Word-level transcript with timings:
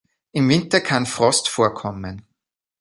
Im 0.31 0.49
Winter 0.49 0.81
kann 0.81 1.05
Frost 1.05 1.47
vorkommen. 1.47 2.25